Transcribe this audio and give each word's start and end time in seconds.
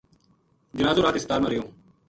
جنازو 0.77 1.03
رات 1.03 1.15
ہسپتال 1.17 1.39
ما 1.41 1.47
رہیو 1.49 1.63